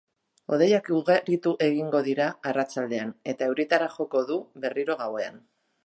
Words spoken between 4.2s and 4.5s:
du